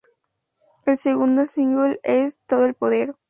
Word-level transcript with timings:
El 0.87 0.97
segundo 0.97 1.45
single 1.45 1.99
es 2.01 2.39
"Todo 2.47 2.65
El 2.65 2.73
Poder". 2.73 3.13